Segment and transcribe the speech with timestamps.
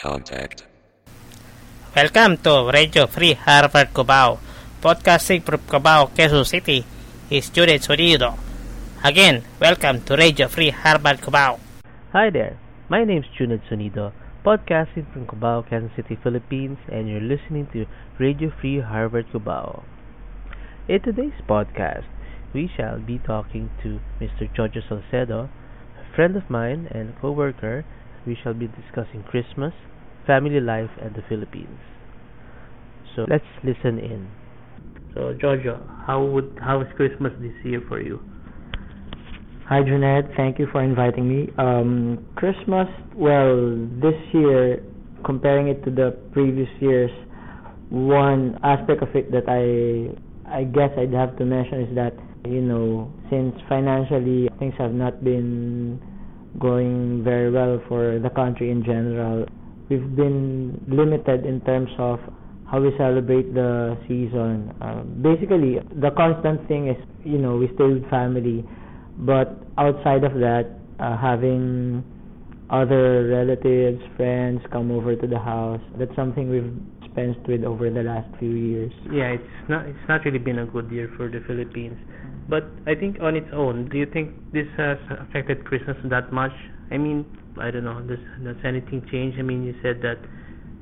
[0.00, 0.64] Contact.
[1.94, 4.38] Welcome to Radio Free Harvard Cubao,
[4.80, 6.84] podcasting from Cubao, Quezon City.
[7.30, 8.34] Is Juned Sonido.
[9.04, 11.60] Again, welcome to Radio Free Harvard Cubao.
[12.12, 12.58] Hi there,
[12.88, 14.10] my name is Juned Sonido,
[14.44, 17.86] podcasting from Cubao, Quezon City, Philippines, and you're listening to
[18.18, 19.84] Radio Free Harvard Cubao.
[20.88, 22.06] In today's podcast,
[22.52, 24.50] we shall be talking to Mr.
[24.56, 25.48] Jojo Salcedo,
[26.00, 27.84] a friend of mine and co-worker.
[28.26, 29.72] We shall be discussing Christmas,
[30.26, 31.78] family life, and the Philippines.
[33.16, 34.28] So let's listen in.
[35.14, 38.20] So Jojo, how would how was Christmas this year for you?
[39.68, 40.34] Hi, Juned.
[40.36, 41.48] Thank you for inviting me.
[41.56, 44.82] Um, Christmas, well, this year,
[45.24, 47.10] comparing it to the previous years,
[47.88, 50.10] one aspect of it that I
[50.50, 52.14] I guess I'd have to mention is that
[52.48, 56.00] you know since financially things have not been
[56.58, 59.46] going very well for the country in general,
[59.90, 62.20] we've been limited in terms of
[62.70, 64.72] how we celebrate the season.
[64.80, 68.64] Uh, basically, the constant thing is you know we stay with family,
[69.18, 72.04] but outside of that, uh, having
[72.70, 75.82] other relatives, friends come over to the house.
[75.98, 78.92] That's something we've dispensed with over the last few years.
[79.10, 81.98] Yeah, it's not it's not really been a good year for the Philippines.
[82.48, 86.52] But I think on its own, do you think this has affected Christmas that much?
[86.90, 87.26] I mean,
[87.58, 88.00] I don't know.
[88.02, 89.34] Does does anything change?
[89.38, 90.18] I mean, you said that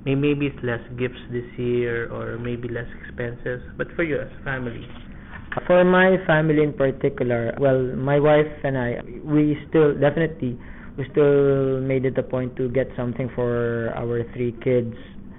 [0.04, 3.60] may- maybe it's less gifts this year or maybe less expenses.
[3.76, 4.86] But for you as a family,
[5.66, 10.58] For my family in particular, well, my wife and I, we still definitely
[10.96, 14.94] we still made it a point to get something for our three kids.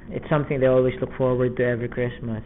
[0.10, 2.44] It's something they always look forward to every Christmas.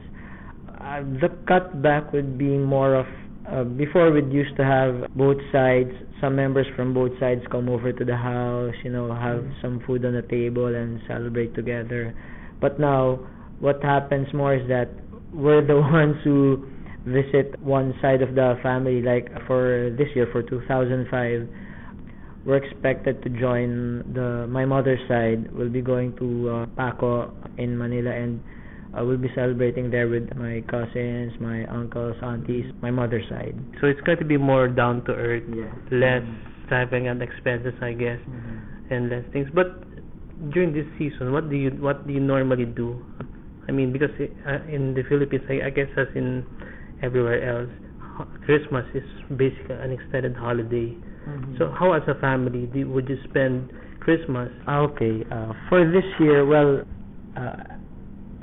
[0.81, 3.06] Uh, the cutback would be more of
[3.50, 5.92] uh, before we used to have both sides,
[6.22, 10.06] some members from both sides come over to the house, you know, have some food
[10.06, 12.16] on the table and celebrate together.
[12.62, 13.20] But now,
[13.60, 14.90] what happens more is that
[15.34, 16.68] we're the ones who
[17.06, 19.02] visit one side of the family.
[19.02, 21.48] Like for this year, for 2005,
[22.46, 25.52] we're expected to join the my mother's side.
[25.53, 28.42] We'll be going to uh, Paco in Manila and
[28.98, 33.56] uh, we'll be celebrating there with my cousins, my uncles, aunties, my mother's side.
[33.81, 35.72] so it's going to be more down to earth, Yeah.
[35.92, 36.24] less
[36.62, 38.20] extravagant expenses, I guess,
[38.90, 39.50] and less things.
[39.53, 39.84] But
[40.53, 43.03] during this season, what do you what do you normally do?
[43.68, 46.46] I mean, because uh, in the Philippines, I, I guess as in
[47.02, 47.72] everywhere else,
[48.46, 49.03] Christmas is
[49.38, 50.96] basically an extended holiday.
[51.58, 53.72] So how as a family do, would you spend
[54.02, 54.52] Christmas?
[54.68, 55.24] Ah, Okay.
[55.32, 56.84] Uh, for this year, well,
[57.38, 57.56] uh,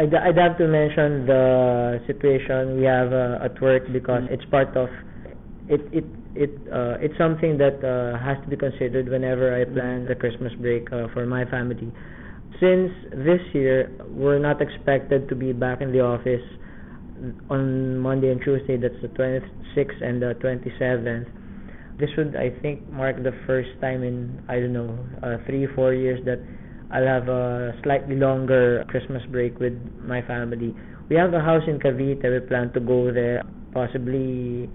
[0.00, 4.75] I'd, I'd have to mention the situation we have uh, at work because it's part
[4.75, 4.88] of
[5.69, 5.83] it.
[5.93, 10.15] It it uh, it's something that uh, has to be considered whenever I plan the
[10.15, 11.93] Christmas break uh, for my family.
[12.60, 16.44] Since this year we're not expected to be back in the office
[17.50, 18.78] on Monday and Tuesday.
[18.78, 21.28] That's the 26th and the 27th
[22.00, 25.93] this would I think mark the first time in I don't know uh, three four
[25.93, 26.41] years that
[26.93, 29.75] I'll have a slightly longer Christmas break with
[30.05, 30.75] my family.
[31.09, 32.23] We have a house in Cavite.
[32.23, 33.43] We plan to go there
[33.73, 34.69] possibly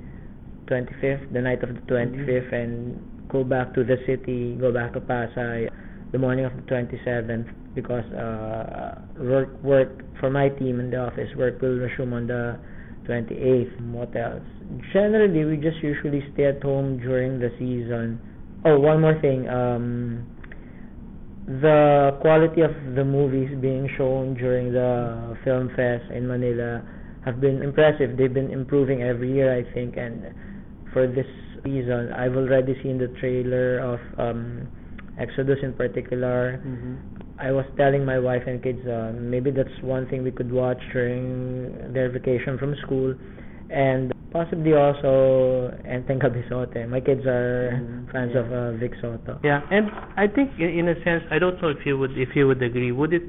[0.67, 5.01] 25th, the night of the 25th, and go back to the city, go back to
[5.01, 5.69] Pasay
[6.11, 9.89] the morning of the 27th because uh, work work
[10.19, 12.57] for my team in the office work will resume on the
[13.05, 13.91] 28th.
[13.91, 14.41] What else?
[14.93, 18.19] Generally, we just usually stay at home during the season.
[18.63, 19.49] Oh, one more thing.
[19.49, 20.25] Um,
[21.47, 26.81] the quality of the movies being shown during the film fest in Manila
[27.23, 28.17] have been impressive.
[28.17, 29.97] They've been improving every year, I think.
[29.97, 30.33] And
[30.91, 31.25] for this
[31.63, 34.67] season, I've already seen the trailer of um,
[35.19, 36.61] Exodus in particular.
[37.37, 40.79] I was telling my wife and kids uh, maybe that's one thing we could watch
[40.93, 43.13] during their vacation from school,
[43.69, 46.83] and possibly also Enteng Kabisote.
[46.91, 48.43] My kids are Mhm, fans yeah.
[48.43, 49.39] of uh, Vic Sotto.
[49.47, 49.87] Yeah, and
[50.19, 52.61] I think in, in a sense, I don't know if you would if you would
[52.61, 52.91] agree.
[52.91, 53.23] Would it?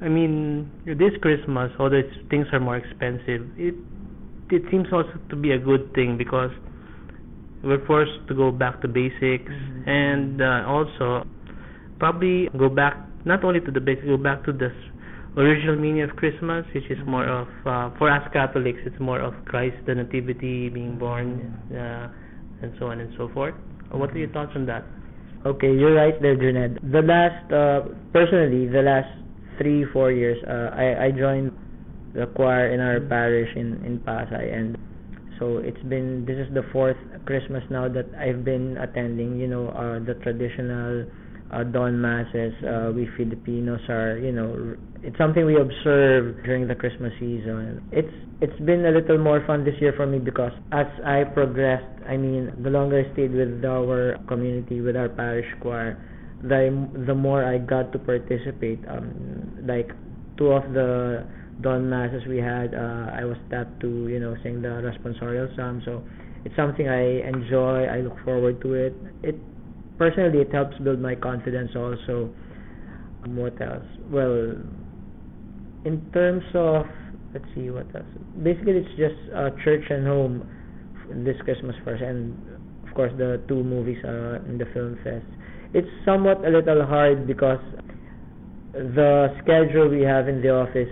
[0.00, 3.74] I mean, this Christmas, although it's, things are more expensive, it
[4.54, 6.54] it seems also to be a good thing because
[7.66, 9.88] we're forced to go back to basics Mhm.
[9.90, 11.26] and uh, also
[11.98, 12.94] probably go back
[13.26, 14.70] not only to the basics, go back to the
[15.36, 19.34] original meaning of Christmas, which is more of uh, for us Catholics, it's more of
[19.44, 22.08] Christ the Nativity being born, uh,
[22.62, 23.54] and so on and so forth.
[23.90, 24.84] What are your thoughts on that?
[25.46, 26.78] Okay, you're right there, Juned.
[26.92, 29.08] The last, uh, personally, the last
[29.58, 31.52] three, four years, uh, I, I joined
[32.14, 34.76] the choir in our parish in, in Pasay, and
[35.38, 39.68] so it's been, this is the fourth Christmas now that I've been attending, you know,
[39.68, 41.06] uh, the traditional
[41.52, 42.54] uh, dawn masses.
[42.62, 47.82] Uh, we Filipinos are, you know, it's something we observe during the Christmas season.
[47.92, 51.90] It's it's been a little more fun this year for me because as I progressed,
[52.08, 55.98] I mean, the longer I stayed with our community, with our parish choir,
[56.42, 56.70] the
[57.06, 58.80] the more I got to participate.
[58.88, 59.90] Um, like
[60.38, 61.26] two of the
[61.60, 65.82] dawn masses we had, uh, I was tapped to, you know, sing the responsorial psalm.
[65.84, 66.02] So
[66.44, 67.84] it's something I enjoy.
[67.84, 68.94] I look forward to it.
[69.22, 69.36] It
[70.00, 72.32] personally it helps build my confidence also.
[73.22, 73.84] Um, what else?
[74.10, 74.56] Well,
[75.84, 76.86] in terms of
[77.34, 78.08] let's see what else.
[78.42, 80.48] Basically, it's just uh, church and home
[81.24, 82.32] this Christmas first, and
[82.88, 85.26] of course the two movies uh, in the film fest.
[85.74, 87.60] It's somewhat a little hard because
[88.72, 90.90] the schedule we have in the office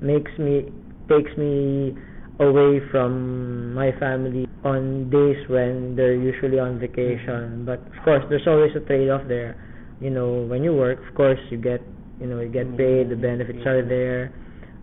[0.00, 0.68] makes me
[1.08, 1.96] takes me
[2.40, 7.64] away from my family on days when they're usually on vacation.
[7.64, 7.66] Mm-hmm.
[7.66, 9.60] But of course, there's always a trade-off there.
[10.00, 11.80] You know, when you work, of course, you get
[12.18, 12.80] you know you get mm-hmm.
[12.80, 13.88] paid, the benefits are mm-hmm.
[13.88, 14.32] there.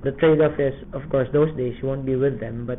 [0.03, 2.77] The trade-off is, of course, those days you won't be with them, but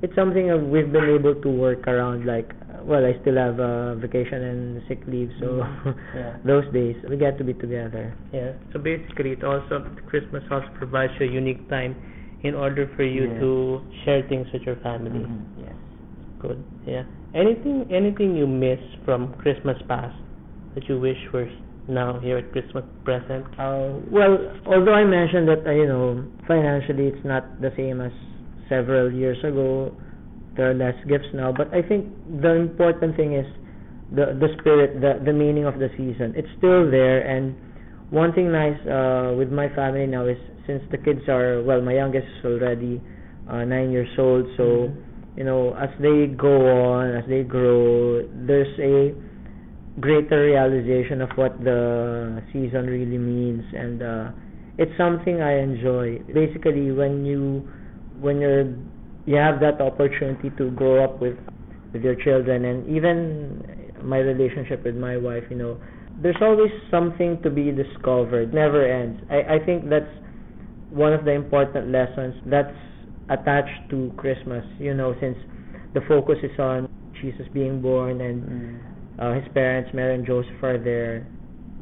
[0.00, 2.24] it's something that we've been able to work around.
[2.24, 5.60] Like, well, I still have uh, vacation and sick leave, so
[6.16, 6.36] Yeah.
[6.44, 8.16] those days we get to be together.
[8.32, 8.52] Yeah.
[8.72, 11.96] So basically, it also Christmas also provides you a unique time
[12.44, 15.24] in order for you to share things with your family.
[15.58, 15.74] Yes.
[16.40, 16.62] Good.
[16.86, 17.04] Yeah.
[17.34, 20.14] Anything anything you miss from Christmas past
[20.74, 21.48] that you wish were
[21.88, 23.44] now here at Christmas present?
[23.58, 24.36] Uh, well,
[24.66, 28.12] although I mentioned that uh, you know financially it's not the same as
[28.68, 29.96] several years ago,
[30.56, 31.50] there are less gifts now.
[31.50, 32.12] But I think
[32.42, 33.46] the important thing is
[34.12, 36.34] the the spirit, the the meaning of the season.
[36.36, 37.56] It's still there, and
[38.10, 41.94] one thing nice uh, with my family now is since the kids are well, my
[41.94, 43.00] youngest is already
[43.48, 44.62] uh, nine years old, so.
[44.90, 44.96] Mhm.
[45.36, 46.54] You know, as they go
[46.94, 49.10] on, as they grow, there's a
[50.00, 54.30] greater realization of what the season really means and uh
[54.76, 56.18] it's something I enjoy.
[56.34, 57.68] Basically when you
[58.20, 58.74] when you're
[59.26, 61.36] you have that opportunity to grow up with
[61.92, 63.62] with your children and even
[64.02, 65.78] my relationship with my wife, you know,
[66.20, 68.52] there's always something to be discovered.
[68.52, 69.22] Never ends.
[69.30, 70.10] I, I think that's
[70.94, 72.78] one of the important lessons that's
[73.28, 75.36] attached to Christmas, you know, since
[75.92, 76.88] the focus is on
[77.20, 78.80] Jesus being born and
[79.18, 81.26] uh, his parents, Mary and Joseph, are there.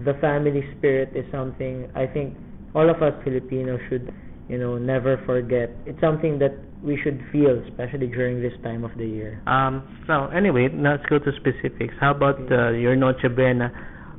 [0.05, 2.37] The family spirit is something I think
[2.75, 4.13] all of us Filipinos should,
[4.49, 5.71] you know, never forget.
[5.85, 9.43] It's something that we should feel, especially during this time of the year.
[9.47, 10.03] Um.
[10.07, 11.95] So anyway, let's go to specifics.
[12.01, 13.71] How about uh, your Noche Buena?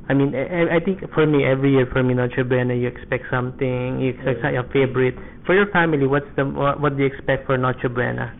[0.08, 3.24] I mean, I, I think for me, every year for me, Noche Buena, you expect
[3.30, 4.00] something.
[4.00, 4.60] You expect Yeah.
[4.60, 5.14] a favorite.
[5.46, 8.34] For your family, what's the what, what do you expect for Noche Buena?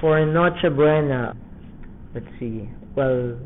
[0.00, 1.34] For Noche Buena,
[2.14, 2.68] let's see.
[2.96, 3.38] Well,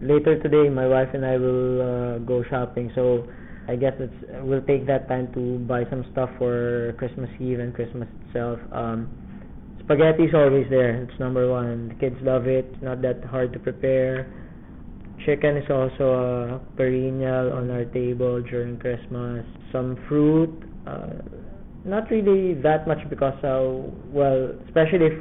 [0.00, 2.92] later today, my wife and I will uh, go shopping.
[2.94, 3.26] So
[3.68, 7.72] I guess it's we'll take that time to buy some stuff for Christmas Eve and
[7.74, 8.58] Christmas itself.
[8.72, 9.08] Um,
[9.80, 11.02] spaghetti is always there.
[11.02, 11.88] It's number one.
[11.88, 12.66] The kids love it.
[12.74, 14.28] It's not that hard to prepare.
[15.24, 19.44] Chicken is also a perennial on our table during Christmas.
[19.70, 20.50] Some fruit.
[20.86, 21.22] Uh,
[21.84, 25.12] not really that much because, uh, well, especially if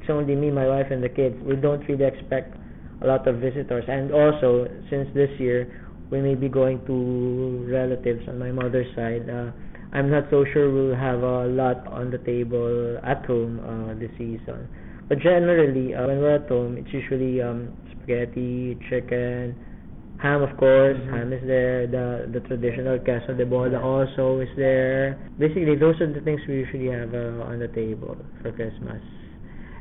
[0.00, 2.56] it's only me, my wife, and the kids, we don't really expect
[3.02, 3.84] a lot of visitors.
[3.88, 5.70] And also, since this year,
[6.10, 9.28] we may be going to relatives on my mother's side.
[9.28, 9.50] Uh,
[9.92, 14.10] I'm not so sure we'll have a lot on the table at home uh, this
[14.18, 14.68] season.
[15.08, 17.72] But generally, uh, when we're at home, it's usually um,
[18.08, 19.54] spaghetti, chicken,
[20.18, 20.96] ham, of course.
[20.96, 21.10] Mhm.
[21.10, 21.86] Ham is there.
[21.86, 25.16] The the traditional queso de bola also is there.
[25.38, 29.02] Basically, those are the things we usually have uh, on the table for Christmas.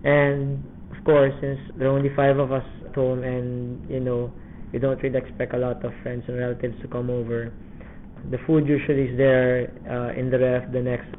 [0.03, 4.31] And of course, since there are only five of us at home, and you know,
[4.71, 7.51] we don't really expect a lot of friends and relatives to come over.
[8.29, 11.09] The food usually is there uh, in the ref the next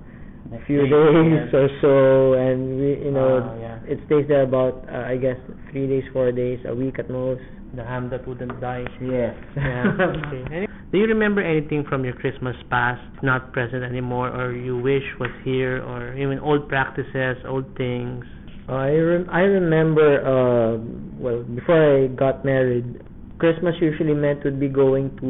[0.51, 3.79] Next few days or so, and we, you know, Ah, yeah.
[3.93, 5.37] it stays there about uh, I guess
[5.71, 7.43] three days, four days, a week at most.
[7.77, 8.85] The ham that wouldn't die.
[8.99, 9.37] Yes.
[9.55, 9.93] Yeah.
[10.01, 10.67] okay.
[10.91, 15.29] Do you remember anything from your Christmas past not present anymore, or you wish was
[15.45, 18.25] here, or even old practices, old things?
[18.69, 20.81] I rem- I remember uh
[21.21, 23.05] well before I got married,
[23.39, 25.29] Christmas usually meant would be going to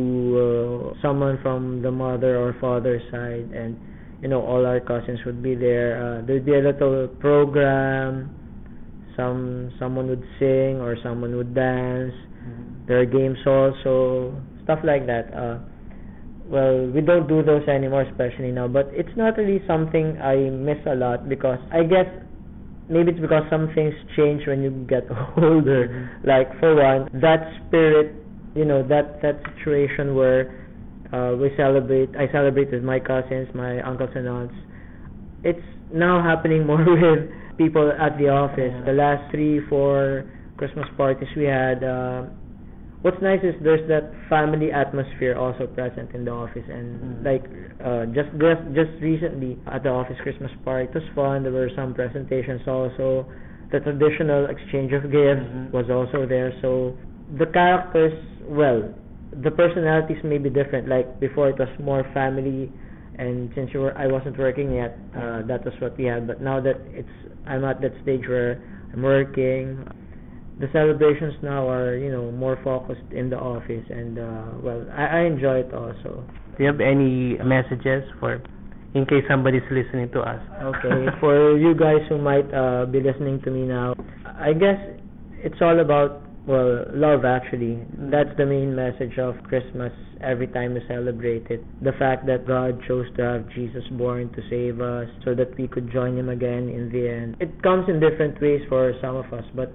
[0.94, 3.74] uh, someone from the mother or father's side, and
[4.22, 5.98] you know all our cousins would be there.
[5.98, 8.30] Uh, there'd be a little program.
[9.16, 12.14] Some someone would sing or someone would dance.
[12.86, 14.32] There are games also,
[14.64, 15.28] stuff like that.
[15.34, 15.58] Uh,
[16.48, 18.66] well, we don't do those anymore, especially now.
[18.68, 22.06] But it's not really something I miss a lot because I guess
[22.88, 25.04] maybe it's because some things change when you get
[25.36, 25.88] older.
[25.88, 26.26] Mhm.
[26.26, 28.14] Like for one, that spirit
[28.54, 30.48] you know that that situation where
[31.12, 32.10] uh, we celebrate.
[32.16, 34.54] I celebrate with my cousins, my uncles and aunts.
[35.44, 38.72] It's now happening more with people at the office.
[38.86, 40.24] The last three, four
[40.56, 41.82] Christmas parties we had.
[41.84, 42.22] Uh,
[43.02, 47.24] what's nice is there's that family atmosphere also present in the office, and Mm.
[47.24, 47.44] like
[47.84, 48.30] uh, just
[48.74, 51.42] just recently at the office Christmas party, it was fun.
[51.44, 53.26] There were some presentations also.
[53.70, 55.72] The traditional exchange of gifts Mhm.
[55.72, 56.52] was also there.
[56.62, 56.96] So
[57.38, 58.14] the characters,
[58.48, 58.82] well,
[59.42, 60.88] the personalities may be different.
[60.88, 62.72] Like before, it was more family,
[63.18, 66.26] and since you were, I wasn't working yet, uh, that was what we had.
[66.26, 67.08] But now that it's,
[67.46, 69.86] I'm at that stage where I'm working.
[70.60, 75.04] The celebrations now are, you know, more focused in the office, and uh, well, I,
[75.04, 76.24] I enjoy it also.
[76.56, 78.42] Do you have any messages for,
[78.94, 80.42] in case somebody's listening to us?
[80.60, 83.94] Okay, for you guys who might uh, be listening to me now,
[84.26, 84.78] I guess
[85.44, 87.76] it's all about well, love actually.
[88.10, 91.62] That's the main message of Christmas every time we celebrate it.
[91.84, 95.68] The fact that God chose to have Jesus born to save us so that we
[95.68, 97.36] could join him again in the end.
[97.38, 99.70] It comes in different ways for some of us, but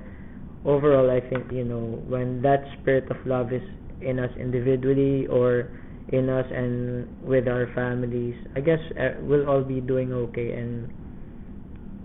[0.66, 3.62] overall I think, you know, when that spirit of love is
[4.02, 5.70] in us individually or
[6.12, 10.92] in us and with our families, I guess uh, we'll all be doing okay and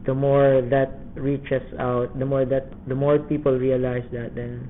[0.09, 0.89] the more that
[1.21, 4.65] reaches out, the more that the more people realize that, then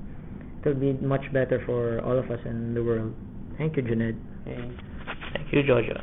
[0.59, 3.15] it'll be much better for all of us in the world.
[3.57, 4.19] Thank you, Juned.
[4.43, 4.67] Okay.
[5.31, 5.95] Thank you, Jojo.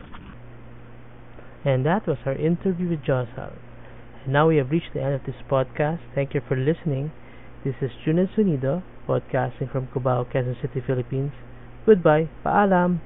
[1.67, 3.53] And that was our interview with Josal.
[4.25, 6.01] And now we have reached the end of this podcast.
[6.15, 7.13] Thank you for listening.
[7.63, 11.33] This is Juned Sonido, podcasting from Cubao, Quezon City, Philippines.
[11.85, 12.31] Goodbye.
[12.43, 13.01] Paalam.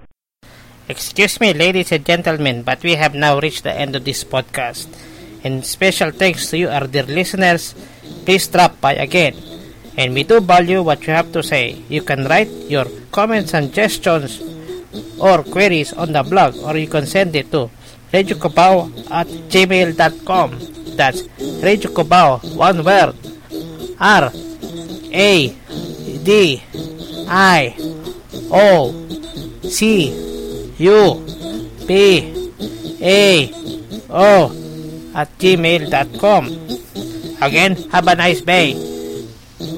[0.88, 4.86] Excuse me, ladies and gentlemen, but we have now reached the end of this podcast.
[5.42, 7.74] And special thanks to you, our dear listeners.
[8.24, 9.34] Please drop by again.
[9.96, 11.82] And we do value what you have to say.
[11.88, 14.40] You can write your comments and suggestions
[15.18, 17.70] or queries on the blog or you can send it to
[18.12, 20.50] radiocubao at gmail.com.
[20.96, 21.22] That's
[21.64, 23.14] radiocubao, one word.
[24.00, 24.32] R
[25.12, 25.48] A
[26.24, 26.62] D
[27.28, 27.76] I
[28.50, 28.92] O
[29.62, 30.10] C
[30.78, 31.26] U
[31.86, 31.92] P
[33.00, 33.52] A
[34.08, 34.59] O
[35.14, 36.44] at gmail.com.
[37.40, 38.76] Again, have a nice day.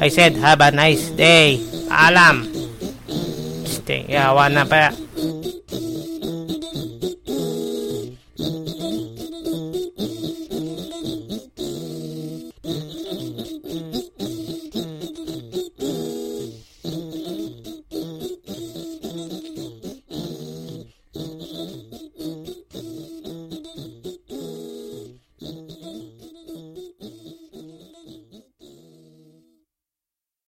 [0.01, 1.63] I said, have a nice day.
[1.91, 2.49] Alam.
[3.67, 4.91] Stay, yawa na pa.